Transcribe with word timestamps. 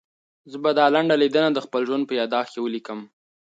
زه 0.51 0.57
به 0.63 0.71
دا 0.77 0.85
لنډه 0.95 1.15
لیدنه 1.21 1.49
د 1.53 1.59
خپل 1.65 1.81
ژوند 1.87 2.03
په 2.07 2.13
یادښت 2.19 2.51
کې 2.53 2.59
ولیکم. 2.61 2.99